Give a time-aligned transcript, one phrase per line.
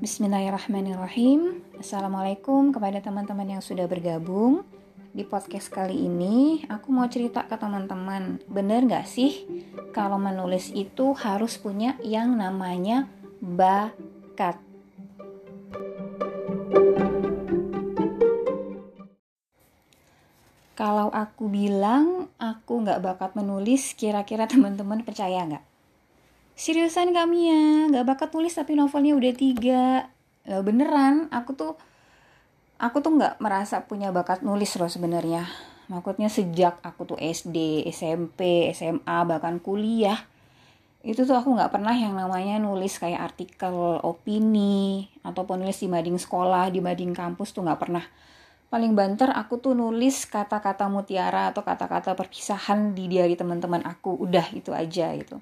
[0.00, 1.60] Bismillahirrahmanirrahim.
[1.76, 4.64] Assalamualaikum kepada teman-teman yang sudah bergabung.
[5.12, 8.40] Di podcast kali ini, aku mau cerita ke teman-teman.
[8.48, 9.44] Bener gak sih
[9.92, 13.12] kalau menulis itu harus punya yang namanya
[13.44, 14.56] bakat?
[20.80, 25.69] Kalau aku bilang aku nggak bakat menulis, kira-kira teman-teman percaya nggak?
[26.58, 29.84] Seriusan kami ya nggak bakat tulis tapi novelnya udah tiga.
[30.44, 31.72] Ya, beneran aku tuh
[32.80, 35.48] aku tuh nggak merasa punya bakat nulis loh sebenarnya.
[35.90, 40.16] Maksudnya sejak aku tuh SD SMP SMA bahkan kuliah
[41.00, 46.20] itu tuh aku nggak pernah yang namanya nulis kayak artikel opini ataupun nulis di mading
[46.20, 48.04] sekolah di mading kampus tuh nggak pernah.
[48.70, 54.14] Paling banter aku tuh nulis kata-kata mutiara atau kata-kata perpisahan di diary teman-teman aku.
[54.14, 55.40] Udah itu aja gitu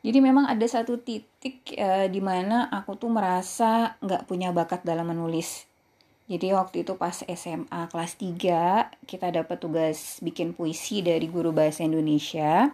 [0.00, 5.12] jadi memang ada satu titik uh, di mana aku tuh merasa nggak punya bakat dalam
[5.12, 5.68] menulis.
[6.30, 11.84] Jadi waktu itu pas SMA kelas 3 kita dapat tugas bikin puisi dari guru bahasa
[11.84, 12.70] Indonesia.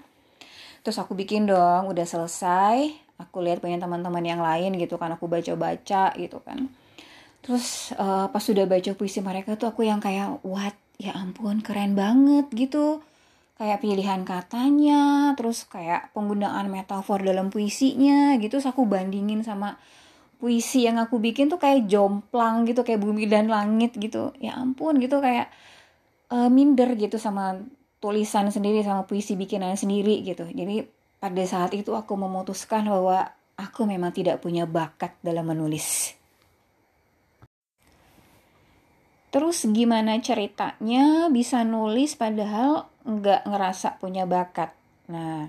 [0.86, 2.94] Terus aku bikin dong, udah selesai.
[3.19, 6.69] Aku lihat punya teman-teman yang lain gitu kan, aku baca-baca gitu kan.
[7.42, 11.98] Terus uh, pas sudah baca puisi mereka tuh aku yang kayak what ya ampun keren
[11.98, 13.04] banget gitu
[13.56, 18.60] kayak pilihan katanya, terus kayak penggunaan metafor dalam puisinya gitu.
[18.60, 19.80] Terus aku bandingin sama
[20.36, 24.36] puisi yang aku bikin tuh kayak jomplang gitu, kayak bumi dan langit gitu.
[24.40, 25.48] Ya ampun gitu kayak
[26.30, 27.60] uh, minder gitu sama
[27.96, 30.44] tulisan sendiri sama puisi bikinan sendiri gitu.
[30.44, 30.84] Jadi
[31.16, 36.12] pada saat itu aku memutuskan bahwa aku memang tidak punya bakat dalam menulis.
[39.32, 44.74] Terus gimana ceritanya bisa nulis padahal nggak ngerasa punya bakat.
[45.06, 45.46] Nah,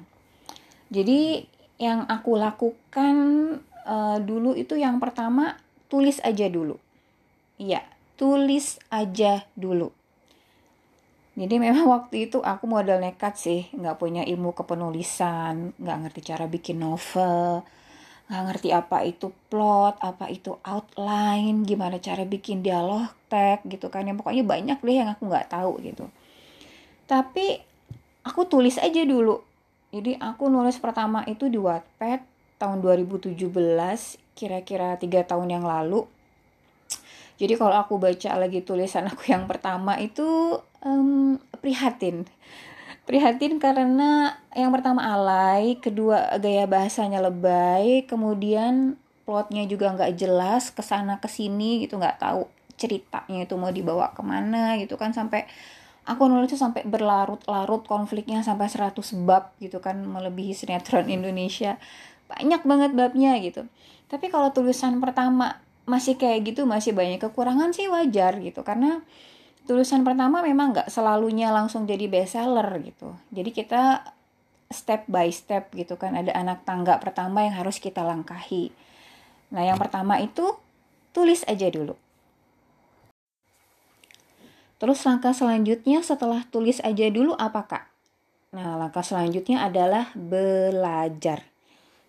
[0.94, 1.44] jadi
[1.82, 3.16] yang aku lakukan
[3.86, 5.58] uh, dulu itu yang pertama
[5.90, 6.78] tulis aja dulu.
[7.58, 7.82] Iya,
[8.16, 9.90] tulis aja dulu.
[11.38, 16.46] Jadi memang waktu itu aku modal nekat sih, nggak punya ilmu kepenulisan, nggak ngerti cara
[16.50, 17.66] bikin novel,
[18.28, 24.06] nggak ngerti apa itu plot, apa itu outline, gimana cara bikin dialog tag gitu kan.
[24.06, 26.10] Yang pokoknya banyak deh yang aku nggak tahu gitu.
[27.08, 27.58] Tapi
[28.28, 29.40] aku tulis aja dulu.
[29.96, 32.22] Jadi aku nulis pertama itu di Wattpad
[32.60, 33.40] tahun 2017,
[34.36, 36.04] kira-kira tiga tahun yang lalu.
[37.38, 42.28] Jadi kalau aku baca lagi tulisan aku yang pertama itu um, prihatin
[43.08, 50.84] prihatin karena yang pertama alay, kedua gaya bahasanya lebay, kemudian plotnya juga nggak jelas, ke
[50.84, 55.48] sana ke sini gitu nggak tahu ceritanya itu mau dibawa ke mana gitu kan sampai
[56.08, 58.96] aku nulis itu sampai berlarut-larut konfliknya sampai 100
[59.28, 61.76] bab gitu kan melebihi sinetron Indonesia
[62.32, 63.68] banyak banget babnya gitu
[64.08, 69.04] tapi kalau tulisan pertama masih kayak gitu masih banyak kekurangan sih wajar gitu karena
[69.68, 73.12] tulisan pertama memang nggak selalunya langsung jadi bestseller gitu.
[73.36, 74.16] Jadi kita
[74.72, 78.72] step by step gitu kan ada anak tangga pertama yang harus kita langkahi.
[79.52, 80.56] Nah yang pertama itu
[81.12, 81.96] tulis aja dulu.
[84.78, 87.84] Terus langkah selanjutnya setelah tulis aja dulu apa kak?
[88.54, 91.46] Nah langkah selanjutnya adalah belajar.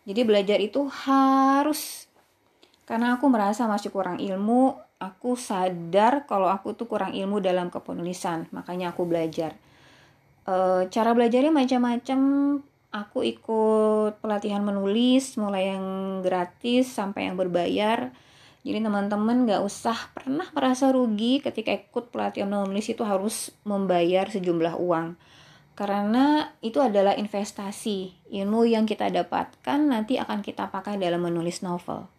[0.09, 2.09] Jadi belajar itu harus
[2.89, 8.51] karena aku merasa masih kurang ilmu aku sadar kalau aku tuh kurang ilmu dalam kepenulisan
[8.51, 9.55] makanya aku belajar
[10.49, 12.21] e, cara belajarnya macam-macam
[12.91, 15.85] aku ikut pelatihan menulis mulai yang
[16.25, 18.11] gratis sampai yang berbayar
[18.67, 24.79] jadi teman-teman gak usah pernah merasa rugi ketika ikut pelatihan menulis itu harus membayar sejumlah
[24.79, 25.15] uang
[25.79, 32.11] karena itu adalah investasi ilmu yang kita dapatkan nanti akan kita pakai dalam menulis novel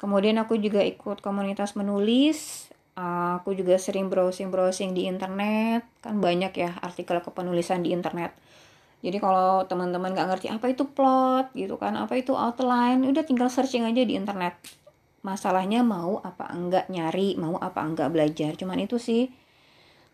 [0.00, 2.72] Kemudian aku juga ikut komunitas menulis.
[2.96, 5.84] Aku juga sering browsing-browsing di internet.
[6.00, 8.32] Kan banyak ya artikel kepenulisan di internet.
[9.04, 13.48] Jadi kalau teman-teman gak ngerti apa itu plot gitu kan, apa itu outline, udah tinggal
[13.48, 14.56] searching aja di internet.
[15.20, 18.56] Masalahnya mau apa enggak nyari, mau apa enggak belajar.
[18.56, 19.28] Cuman itu sih.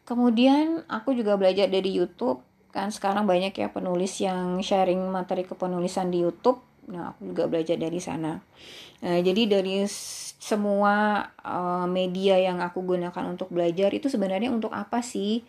[0.06, 2.42] Kemudian aku juga belajar dari YouTube.
[2.70, 7.74] Kan sekarang banyak ya penulis yang sharing materi kepenulisan di YouTube Nah, aku juga belajar
[7.74, 8.38] dari sana.
[9.02, 9.82] Nah, jadi dari
[10.38, 15.42] semua uh, media yang aku gunakan untuk belajar itu sebenarnya untuk apa sih?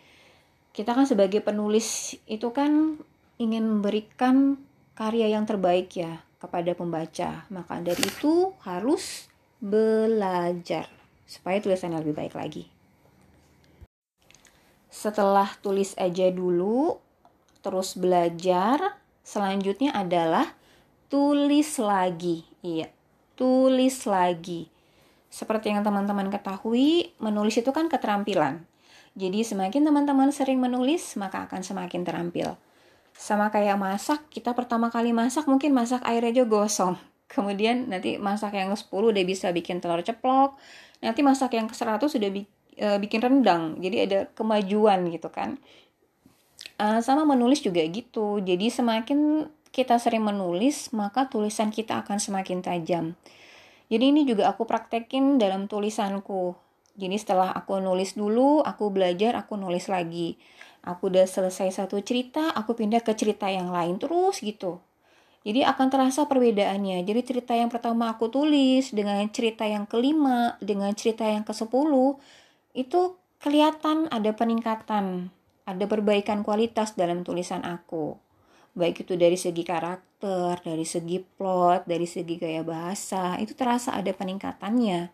[0.74, 2.98] Kita kan sebagai penulis itu kan
[3.38, 4.58] ingin memberikan
[4.98, 7.46] karya yang terbaik ya kepada pembaca.
[7.54, 9.27] Maka dari itu harus
[9.58, 10.86] belajar
[11.26, 12.64] supaya tulisannya lebih baik lagi.
[14.88, 16.98] Setelah tulis aja dulu,
[17.62, 20.56] terus belajar, selanjutnya adalah
[21.06, 22.42] tulis lagi.
[22.64, 22.90] Iya.
[23.38, 24.66] tulis lagi.
[25.30, 28.66] Seperti yang teman-teman ketahui, menulis itu kan keterampilan.
[29.14, 32.58] Jadi semakin teman-teman sering menulis, maka akan semakin terampil.
[33.14, 36.98] Sama kayak masak, kita pertama kali masak mungkin masak air aja gosong.
[37.38, 40.58] Kemudian nanti masak yang ke-10 udah bisa bikin telur ceplok.
[40.98, 42.42] Nanti masak yang ke-100 sudah bi
[42.74, 43.78] e, bikin rendang.
[43.78, 45.62] Jadi ada kemajuan gitu kan.
[46.78, 48.42] Uh, sama menulis juga gitu.
[48.42, 53.14] Jadi semakin kita sering menulis, maka tulisan kita akan semakin tajam.
[53.88, 56.58] Jadi ini juga aku praktekin dalam tulisanku.
[56.98, 60.34] Jadi setelah aku nulis dulu, aku belajar, aku nulis lagi.
[60.82, 64.82] Aku udah selesai satu cerita, aku pindah ke cerita yang lain terus gitu.
[65.46, 67.02] Jadi akan terasa perbedaannya.
[67.06, 72.18] Jadi cerita yang pertama aku tulis dengan cerita yang kelima, dengan cerita yang ke sepuluh,
[72.74, 75.30] itu kelihatan ada peningkatan
[75.68, 78.16] ada perbaikan kualitas dalam tulisan aku.
[78.72, 84.08] Baik itu dari segi karakter, dari segi plot, dari segi gaya bahasa, itu terasa ada
[84.16, 85.12] peningkatannya.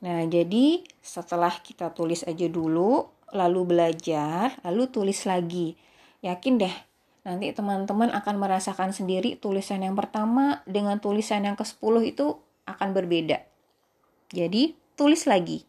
[0.00, 3.04] Nah, jadi setelah kita tulis aja dulu,
[3.36, 5.76] lalu belajar, lalu tulis lagi.
[6.24, 6.76] Yakin deh,
[7.24, 12.36] nanti teman-teman akan merasakan sendiri tulisan yang pertama dengan tulisan yang ke-10 itu
[12.68, 13.40] akan berbeda.
[14.28, 15.64] Jadi, tulis lagi.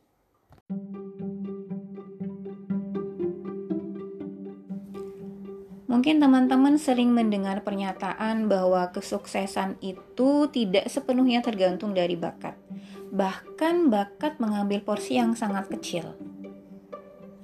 [5.87, 12.59] Mungkin teman-teman sering mendengar pernyataan bahwa kesuksesan itu tidak sepenuhnya tergantung dari bakat.
[13.15, 16.19] Bahkan bakat mengambil porsi yang sangat kecil.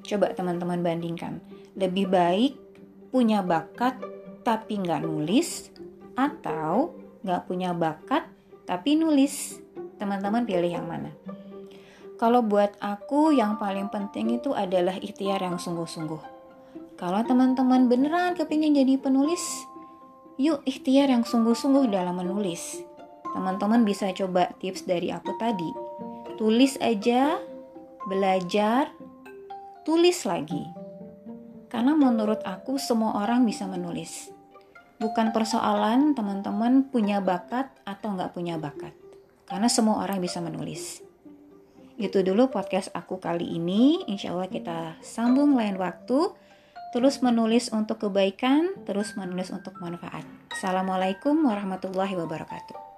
[0.03, 1.39] Coba teman-teman bandingkan.
[1.79, 2.70] Lebih baik
[3.11, 3.99] punya bakat
[4.41, 5.69] tapi nggak nulis
[6.17, 8.25] atau nggak punya bakat
[8.65, 9.59] tapi nulis.
[10.01, 11.13] Teman-teman pilih yang mana?
[12.17, 16.41] Kalau buat aku yang paling penting itu adalah ikhtiar yang sungguh-sungguh
[17.01, 19.41] kalau teman-teman beneran kepingin jadi penulis,
[20.37, 22.85] yuk ikhtiar yang sungguh-sungguh dalam menulis.
[23.25, 25.65] Teman-teman bisa coba tips dari aku tadi.
[26.37, 27.41] Tulis aja,
[28.05, 28.93] belajar,
[29.81, 30.61] tulis lagi.
[31.71, 34.27] Karena menurut aku semua orang bisa menulis.
[34.99, 38.91] Bukan persoalan teman-teman punya bakat atau nggak punya bakat.
[39.47, 40.99] Karena semua orang bisa menulis.
[41.95, 44.03] Itu dulu podcast aku kali ini.
[44.11, 46.35] Insya Allah kita sambung lain waktu
[46.91, 50.27] terus menulis untuk kebaikan, terus menulis untuk manfaat.
[50.51, 52.90] Assalamualaikum warahmatullahi wabarakatuh.